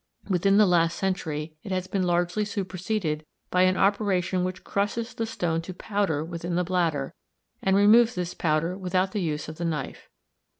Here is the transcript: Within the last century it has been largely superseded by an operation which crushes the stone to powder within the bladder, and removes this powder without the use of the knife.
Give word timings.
Within 0.27 0.57
the 0.57 0.65
last 0.65 0.97
century 0.97 1.53
it 1.61 1.71
has 1.71 1.85
been 1.85 2.01
largely 2.01 2.43
superseded 2.43 3.23
by 3.51 3.61
an 3.61 3.77
operation 3.77 4.43
which 4.43 4.63
crushes 4.63 5.13
the 5.13 5.27
stone 5.27 5.61
to 5.61 5.75
powder 5.75 6.25
within 6.25 6.55
the 6.55 6.63
bladder, 6.63 7.13
and 7.61 7.75
removes 7.75 8.15
this 8.15 8.33
powder 8.33 8.75
without 8.75 9.11
the 9.11 9.21
use 9.21 9.47
of 9.47 9.57
the 9.57 9.65
knife. 9.65 10.09